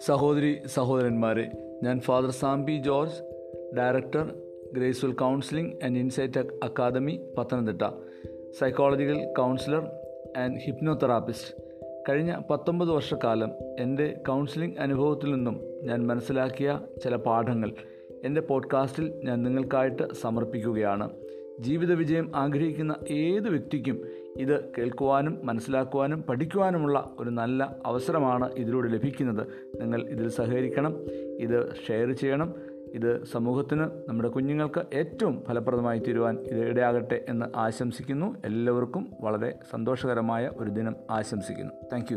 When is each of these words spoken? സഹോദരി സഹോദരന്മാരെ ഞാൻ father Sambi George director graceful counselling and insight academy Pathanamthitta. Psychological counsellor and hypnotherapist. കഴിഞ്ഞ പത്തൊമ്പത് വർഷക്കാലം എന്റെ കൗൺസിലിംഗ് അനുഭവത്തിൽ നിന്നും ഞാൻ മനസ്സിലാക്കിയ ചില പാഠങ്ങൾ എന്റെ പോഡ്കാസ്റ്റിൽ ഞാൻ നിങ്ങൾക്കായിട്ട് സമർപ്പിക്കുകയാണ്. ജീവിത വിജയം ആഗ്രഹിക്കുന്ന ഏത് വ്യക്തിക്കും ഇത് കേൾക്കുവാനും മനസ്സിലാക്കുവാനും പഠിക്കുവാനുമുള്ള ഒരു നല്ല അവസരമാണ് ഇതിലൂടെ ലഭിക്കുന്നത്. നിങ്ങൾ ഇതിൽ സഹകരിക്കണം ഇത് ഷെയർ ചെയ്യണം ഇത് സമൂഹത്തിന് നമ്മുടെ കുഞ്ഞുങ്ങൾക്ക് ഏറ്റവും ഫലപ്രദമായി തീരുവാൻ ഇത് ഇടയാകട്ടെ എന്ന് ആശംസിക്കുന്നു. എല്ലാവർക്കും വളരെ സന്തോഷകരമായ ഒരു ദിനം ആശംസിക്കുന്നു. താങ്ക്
സഹോദരി 0.00 0.60
സഹോദരന്മാരെ 0.66 1.50
ഞാൻ 1.82 2.00
father 2.00 2.30
Sambi 2.30 2.76
George 2.76 3.22
director 3.76 4.34
graceful 4.72 5.12
counselling 5.12 5.84
and 5.84 5.98
insight 5.98 6.40
academy 6.62 7.20
Pathanamthitta. 7.38 7.82
Psychological 8.58 9.32
counsellor 9.38 9.90
and 10.36 10.58
hypnotherapist. 10.58 11.62
കഴിഞ്ഞ 12.08 12.38
പത്തൊമ്പത് 12.50 12.90
വർഷക്കാലം 12.90 13.52
എന്റെ 13.78 14.20
കൗൺസിലിംഗ് 14.28 14.78
അനുഭവത്തിൽ 14.78 15.34
നിന്നും 15.34 15.60
ഞാൻ 15.82 16.06
മനസ്സിലാക്കിയ 16.06 16.80
ചില 17.02 17.16
പാഠങ്ങൾ 17.16 17.72
എന്റെ 18.24 18.40
പോഡ്കാസ്റ്റിൽ 18.40 19.20
ഞാൻ 19.24 19.42
നിങ്ങൾക്കായിട്ട് 19.42 20.14
സമർപ്പിക്കുകയാണ്. 20.14 21.10
ജീവിത 21.60 21.92
വിജയം 21.92 22.32
ആഗ്രഹിക്കുന്ന 22.34 22.96
ഏത് 23.08 23.48
വ്യക്തിക്കും 23.48 24.00
ഇത് 24.36 24.64
കേൾക്കുവാനും 24.78 25.38
മനസ്സിലാക്കുവാനും 25.44 26.22
പഠിക്കുവാനുമുള്ള 26.22 27.16
ഒരു 27.18 27.30
നല്ല 27.30 27.76
അവസരമാണ് 27.86 28.52
ഇതിലൂടെ 28.52 28.88
ലഭിക്കുന്നത്. 28.88 29.46
നിങ്ങൾ 29.80 30.02
ഇതിൽ 30.08 30.28
സഹകരിക്കണം 30.28 30.96
ഇത് 31.38 31.74
ഷെയർ 31.88 32.12
ചെയ്യണം 32.12 32.54
ഇത് 32.94 33.24
സമൂഹത്തിന് 33.24 33.84
നമ്മുടെ 34.08 34.28
കുഞ്ഞുങ്ങൾക്ക് 34.28 34.80
ഏറ്റവും 34.94 35.44
ഫലപ്രദമായി 35.48 35.98
തീരുവാൻ 35.98 36.38
ഇത് 36.38 36.58
ഇടയാകട്ടെ 36.58 37.24
എന്ന് 37.28 37.46
ആശംസിക്കുന്നു. 37.56 38.36
എല്ലാവർക്കും 38.44 39.12
വളരെ 39.20 39.58
സന്തോഷകരമായ 39.70 40.50
ഒരു 40.56 40.70
ദിനം 40.70 40.96
ആശംസിക്കുന്നു. 41.10 41.72
താങ്ക് 41.92 42.14